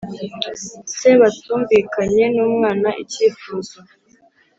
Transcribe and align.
se 0.97 1.09
batumvikanye 1.19 2.25
n 2.33 2.37
umwana 2.47 2.89
icyifuzo 3.03 3.77